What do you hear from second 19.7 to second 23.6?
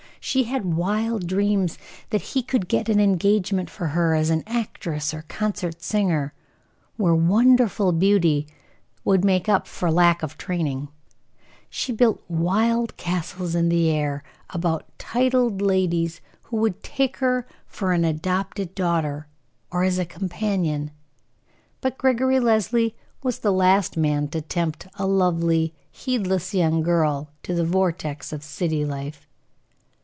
or as a companion. But Gregory Leslie was the